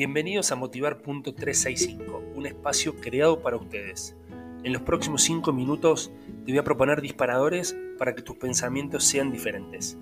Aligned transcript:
Bienvenidos 0.00 0.50
a 0.50 0.56
Motivar.365, 0.56 2.34
un 2.34 2.46
espacio 2.46 2.96
creado 2.96 3.42
para 3.42 3.58
ustedes. 3.58 4.16
En 4.64 4.72
los 4.72 4.80
próximos 4.80 5.20
5 5.24 5.52
minutos 5.52 6.10
te 6.46 6.52
voy 6.52 6.58
a 6.58 6.64
proponer 6.64 7.02
disparadores 7.02 7.76
para 7.98 8.14
que 8.14 8.22
tus 8.22 8.36
pensamientos 8.36 9.04
sean 9.04 9.30
diferentes. 9.30 9.98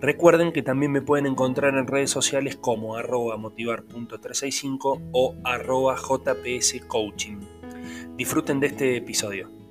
Recuerden 0.00 0.52
que 0.52 0.62
también 0.62 0.92
me 0.92 1.02
pueden 1.02 1.26
encontrar 1.26 1.74
en 1.74 1.88
redes 1.88 2.10
sociales 2.10 2.54
como 2.54 2.94
arroba 2.94 3.36
motivar.365 3.36 5.08
o 5.10 5.34
arroba 5.42 5.96
jpscoaching. 5.96 7.40
Disfruten 8.16 8.60
de 8.60 8.68
este 8.68 8.96
episodio. 8.98 9.63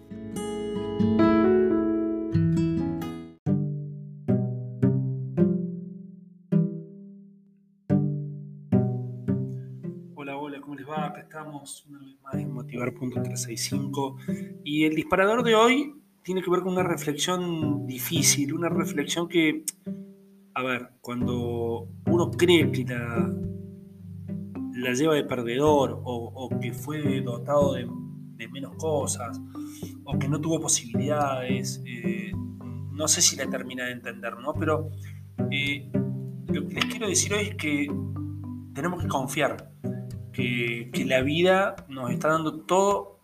¿Cómo 10.74 10.80
les 10.80 10.90
va? 10.90 11.08
Acá 11.08 11.22
estamos 11.22 11.86
una 11.88 12.00
vez 12.00 12.16
más 12.24 12.36
en 12.36 12.52
Motivar.365 12.52 14.62
y 14.64 14.86
el 14.86 14.96
disparador 14.96 15.44
de 15.44 15.56
hoy 15.56 15.94
tiene 16.24 16.42
que 16.42 16.50
ver 16.50 16.62
con 16.62 16.74
una 16.74 16.84
reflexión 16.84 17.86
difícil, 17.86 18.54
una 18.54 18.70
reflexión 18.70 19.28
que, 19.28 19.66
a 20.56 20.64
ver, 20.64 20.94
cuando 21.02 21.90
uno 22.08 22.32
cree 22.32 22.72
que 22.72 22.86
la, 22.86 23.30
lleva 24.94 25.14
de 25.14 25.26
perdedor 25.26 26.02
o, 26.04 26.50
que 26.60 26.74
fue 26.74 27.22
dotado 27.22 27.74
de, 27.74 27.88
menos 28.52 28.76
cosas 28.76 29.40
o 30.04 30.18
que 30.18 30.28
no 30.28 30.42
tuvo 30.42 30.60
posibilidades, 30.60 31.82
eh, 31.86 32.32
no 32.92 33.08
sé 33.08 33.22
si 33.22 33.36
la 33.36 33.50
termina 33.50 33.86
de 33.86 33.92
entender, 33.92 34.38
¿no? 34.38 34.54
Pero 34.54 34.90
eh, 35.52 35.92
lo 36.48 36.68
que 36.68 36.74
les 36.74 36.86
quiero 36.86 37.08
decir 37.08 37.34
hoy 37.34 37.50
es 37.50 37.56
que 37.56 37.88
tenemos 38.74 39.02
que 39.02 39.08
confiar 39.08 39.72
que, 40.34 41.06
la 41.06 41.22
vida 41.22 41.76
nos 41.88 42.12
está 42.12 42.30
dando 42.30 42.62
todo 42.62 43.20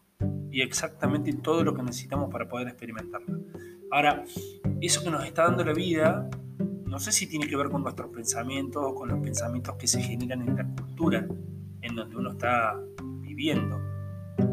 y 0.52 0.61
exactamente 0.61 1.33
todo 1.33 1.63
lo 1.63 1.73
que 1.73 1.83
necesitamos 1.83 2.31
para 2.31 2.47
poder 2.47 2.67
experimentarla. 2.67 3.38
Ahora, 3.91 4.23
eso 4.81 5.03
que 5.03 5.09
nos 5.09 5.25
está 5.25 5.43
dando 5.43 5.65
la 5.65 5.73
vida, 5.73 6.30
no 6.85 6.99
sé 6.99 7.11
si 7.11 7.27
tiene 7.27 7.47
que 7.47 7.55
ver 7.55 7.69
con 7.69 7.83
nuestros 7.83 8.09
pensamientos 8.11 8.83
o 8.85 8.95
con 8.95 9.09
los 9.09 9.19
pensamientos 9.19 9.75
que 9.75 9.87
se 9.87 10.02
generan 10.02 10.47
en 10.47 10.55
la 10.55 10.63
cultura 10.63 11.27
en 11.81 11.95
donde 11.95 12.15
uno 12.15 12.31
está 12.31 12.80
viviendo. 13.21 13.80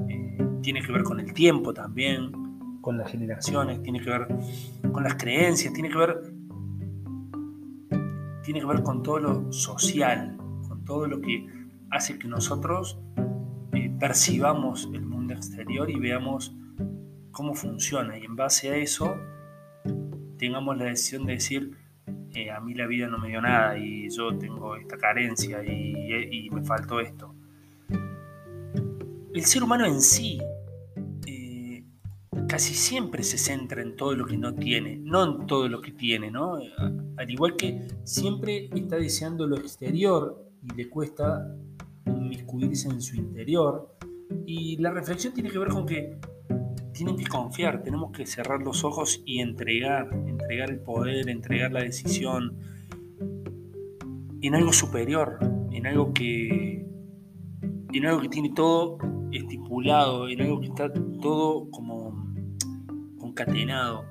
Eh, 0.08 0.38
tiene 0.62 0.82
que 0.82 0.92
ver 0.92 1.02
con 1.02 1.20
el 1.20 1.32
tiempo 1.32 1.74
también, 1.74 2.32
con 2.80 2.96
las 2.96 3.10
generaciones, 3.10 3.82
tiene 3.82 4.00
que 4.00 4.10
ver 4.10 4.28
con 4.92 5.02
las 5.02 5.16
creencias, 5.16 5.72
tiene 5.74 5.90
que 5.90 5.98
ver, 5.98 6.20
tiene 8.42 8.60
que 8.60 8.66
ver 8.66 8.82
con 8.82 9.02
todo 9.02 9.18
lo 9.18 9.52
social, 9.52 10.36
con 10.68 10.84
todo 10.84 11.06
lo 11.06 11.20
que 11.20 11.55
hace 11.90 12.18
que 12.18 12.28
nosotros 12.28 12.98
eh, 13.72 13.90
percibamos 13.98 14.88
el 14.92 15.02
mundo 15.02 15.34
exterior 15.34 15.90
y 15.90 15.98
veamos 15.98 16.54
cómo 17.30 17.54
funciona 17.54 18.18
y 18.18 18.24
en 18.24 18.36
base 18.36 18.70
a 18.70 18.76
eso 18.76 19.16
tengamos 20.38 20.76
la 20.76 20.84
decisión 20.84 21.26
de 21.26 21.34
decir 21.34 21.76
eh, 22.36 22.50
a 22.50 22.60
mí 22.60 22.74
la 22.74 22.86
vida 22.86 23.08
no 23.08 23.18
me 23.18 23.28
dio 23.28 23.40
nada 23.40 23.78
y 23.78 24.10
yo 24.10 24.36
tengo 24.36 24.76
esta 24.76 24.98
carencia 24.98 25.64
y, 25.64 26.50
me 26.50 26.62
faltó 26.62 27.00
esto. 27.00 27.34
El 29.32 29.44
ser 29.44 29.62
humano 29.62 29.86
en 29.86 30.02
sí 30.02 30.38
eh, 31.26 31.82
casi 32.46 32.74
siempre 32.74 33.22
se 33.22 33.38
centra 33.38 33.80
en 33.80 33.96
todo 33.96 34.14
lo 34.14 34.26
que 34.26 34.36
no 34.36 34.54
tiene, 34.54 34.98
no 34.98 35.24
en 35.24 35.46
todo 35.46 35.66
lo 35.68 35.80
que 35.80 35.92
tiene, 35.92 36.30
¿no? 36.30 36.58
Al 37.16 37.30
igual 37.30 37.56
que 37.56 37.88
siempre 38.04 38.68
está 38.74 38.96
deseando 38.96 39.46
lo 39.46 39.56
exterior 39.56 40.46
y 40.62 40.74
le 40.74 40.90
cuesta 40.90 41.56
inmiscuirse 42.06 42.88
en 42.88 43.00
su 43.00 43.16
interior. 43.16 43.96
Y 44.46 44.76
la 44.78 44.90
reflexión 44.90 45.34
tiene 45.34 45.50
que 45.50 45.58
ver 45.58 45.68
con 45.68 45.86
que 45.86 46.18
tienen 46.92 47.16
que 47.16 47.26
confiar, 47.26 47.82
tenemos 47.82 48.10
que 48.10 48.24
cerrar 48.26 48.62
los 48.62 48.82
ojos 48.82 49.22
y 49.26 49.40
entregar, 49.40 50.08
entregar 50.26 50.70
el 50.70 50.80
poder, 50.80 51.28
entregar 51.28 51.70
la 51.70 51.80
decisión 51.80 52.58
en 54.40 54.54
algo 54.54 54.72
superior, 54.72 55.38
en 55.72 55.86
algo 55.86 56.14
que, 56.14 56.86
en 57.92 58.06
algo 58.06 58.22
que 58.22 58.28
tiene 58.28 58.52
todo 58.54 58.98
estipulado, 59.30 60.28
en 60.28 60.40
algo 60.40 60.60
que 60.60 60.68
está 60.68 60.90
todo 61.20 61.70
como 61.70 62.32
concatenado. 63.18 64.04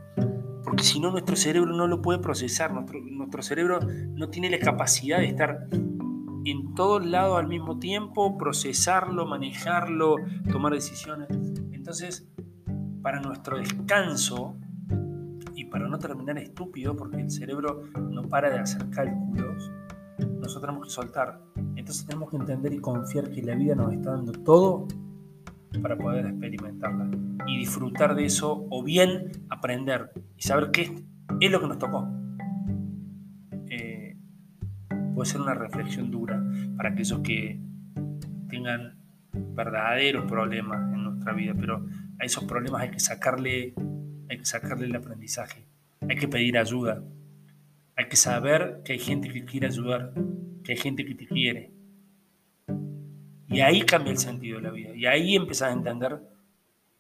Porque 0.64 0.84
si 0.84 1.00
no, 1.00 1.12
nuestro 1.12 1.36
cerebro 1.36 1.72
no 1.74 1.88
lo 1.88 2.02
puede 2.02 2.20
procesar, 2.20 2.74
nuestro, 2.74 3.00
nuestro 3.00 3.42
cerebro 3.42 3.80
no 4.14 4.30
tiene 4.30 4.50
la 4.50 4.60
capacidad 4.60 5.20
de 5.20 5.28
estar 5.28 5.68
en 6.46 6.76
todos 6.76 7.06
lados 7.06 7.40
al 7.40 7.48
mismo 7.48 7.80
tiempo, 7.80 8.38
procesarlo, 8.38 9.26
manejarlo, 9.26 10.18
tomar 10.52 10.74
decisiones. 10.74 11.28
Entonces, 11.72 12.28
para 13.02 13.20
nuestro 13.22 13.58
descanso 13.58 14.56
y 15.56 15.66
para 15.66 15.88
no 15.88 15.98
terminar 15.98 16.38
estúpido, 16.38 16.96
porque 16.96 17.22
el 17.22 17.32
cerebro 17.32 17.84
no 18.12 18.24
para 18.24 18.50
de 18.50 18.60
hacer 18.60 18.90
cálculos, 18.90 19.72
nosotros 20.20 20.62
tenemos 20.62 20.88
que 20.88 20.94
soltar. 20.94 21.42
Entonces 21.76 22.06
tenemos 22.06 22.30
que 22.30 22.38
entender 22.38 22.74
y 22.74 22.80
confiar 22.80 23.30
que 23.30 23.42
la 23.42 23.56
vida 23.56 23.76
nos 23.76 23.94
está 23.94 24.12
dando 24.12 24.32
todo 24.32 24.88
para 25.82 25.98
poder 25.98 26.26
experimentarla 26.28 27.10
y 27.48 27.58
disfrutar 27.58 28.16
de 28.16 28.26
eso 28.26 28.66
o 28.70 28.84
bien 28.84 29.32
aprender 29.50 30.12
y 30.38 30.44
saber 30.44 30.72
qué 30.72 31.04
es 31.40 31.52
lo 31.52 31.60
que 31.60 31.68
nos 31.68 31.80
tocó 31.80 32.08
puede 35.16 35.30
ser 35.30 35.42
una 35.42 35.54
reflexión 35.54 36.12
dura 36.12 36.44
para 36.76 36.90
aquellos 36.90 37.22
que 37.22 37.60
tengan 38.50 39.00
verdaderos 39.32 40.26
problemas 40.26 40.94
en 40.94 41.04
nuestra 41.04 41.34
vida, 41.34 41.54
pero 41.58 41.86
a 42.20 42.26
esos 42.26 42.44
problemas 42.44 42.82
hay 42.82 42.92
que 42.92 43.00
sacarle, 43.00 43.74
hay 44.30 44.38
que 44.38 44.46
sacarle 44.46 44.86
el 44.86 44.96
aprendizaje, 44.96 45.66
hay 46.08 46.18
que 46.18 46.28
pedir 46.28 46.58
ayuda, 46.58 47.02
hay 47.96 48.08
que 48.08 48.18
saber 48.18 48.82
que 48.84 48.94
hay 48.94 49.00
gente 49.00 49.30
que 49.30 49.46
quiere 49.46 49.68
ayudar, 49.68 50.14
que 50.64 50.74
hay 50.74 50.78
gente 50.78 51.06
que 51.06 51.16
te 51.16 51.26
quiere. 51.26 51.72
Y 53.48 53.62
ahí 53.62 53.82
cambia 53.82 54.12
el 54.12 54.18
sentido 54.18 54.58
de 54.58 54.64
la 54.64 54.72
vida, 54.72 54.94
y 54.96 55.06
ahí 55.06 55.36
empiezas 55.36 55.70
a 55.70 55.74
entender 55.74 56.20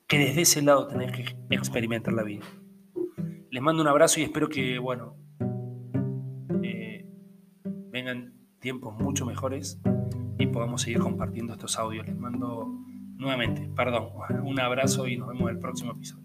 que 0.07 0.19
desde 0.19 0.41
ese 0.41 0.61
lado 0.61 0.87
tenés 0.87 1.11
que 1.11 1.25
experimentar 1.49 2.13
la 2.13 2.23
vida. 2.23 2.45
Les 3.51 3.61
mando 3.61 3.81
un 3.81 3.87
abrazo 3.87 4.19
y 4.19 4.23
espero 4.23 4.47
que, 4.47 4.79
bueno, 4.79 5.17
vengan 7.95 8.33
tiempos 8.59 8.93
mucho 8.99 9.25
mejores 9.25 9.79
y 10.37 10.47
podamos 10.47 10.81
seguir 10.81 10.99
compartiendo 10.99 11.53
estos 11.53 11.79
audios. 11.79 12.05
Les 12.05 12.17
mando 12.17 12.67
nuevamente, 13.15 13.69
perdón, 13.73 14.09
un 14.43 14.59
abrazo 14.59 15.07
y 15.07 15.15
nos 15.15 15.29
vemos 15.29 15.43
en 15.43 15.55
el 15.55 15.59
próximo 15.59 15.93
episodio. 15.93 16.24